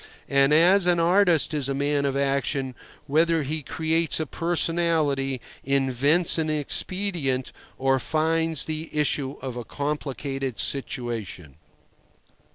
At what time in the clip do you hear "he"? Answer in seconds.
3.43-3.61